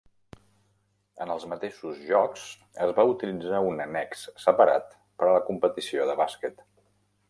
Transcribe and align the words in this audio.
En 1.25 1.33
els 1.33 1.45
mateixos 1.51 2.01
Jocs, 2.07 2.47
es 2.87 2.95
va 3.01 3.07
utilitzar 3.13 3.63
un 3.69 3.87
annex 3.89 4.27
separat 4.49 4.93
per 5.03 5.31
a 5.31 5.33
la 5.41 5.49
competició 5.53 6.13
de 6.13 6.23
bàsquet. 6.25 6.71